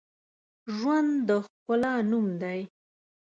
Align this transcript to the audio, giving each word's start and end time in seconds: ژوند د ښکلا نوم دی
ژوند 0.75 1.11
د 1.27 1.29
ښکلا 1.45 1.93
نوم 2.09 2.27
دی 2.41 2.59